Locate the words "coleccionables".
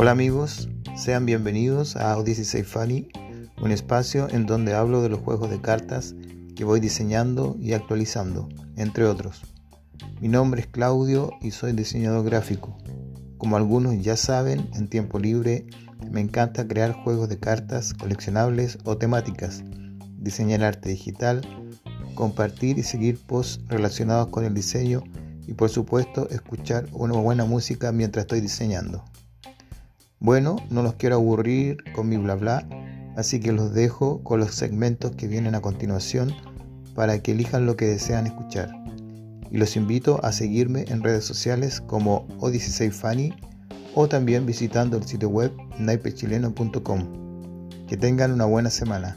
17.92-18.78